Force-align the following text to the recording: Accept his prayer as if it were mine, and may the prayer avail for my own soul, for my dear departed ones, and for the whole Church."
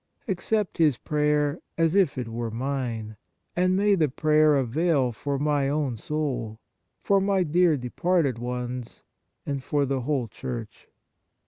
Accept 0.27 0.79
his 0.79 0.97
prayer 0.97 1.59
as 1.77 1.93
if 1.93 2.17
it 2.17 2.27
were 2.27 2.49
mine, 2.49 3.17
and 3.55 3.75
may 3.75 3.93
the 3.93 4.09
prayer 4.09 4.55
avail 4.55 5.11
for 5.11 5.37
my 5.37 5.69
own 5.69 5.95
soul, 5.95 6.59
for 7.03 7.21
my 7.21 7.43
dear 7.43 7.77
departed 7.77 8.39
ones, 8.39 9.03
and 9.45 9.63
for 9.63 9.85
the 9.85 10.01
whole 10.01 10.27
Church." 10.27 10.87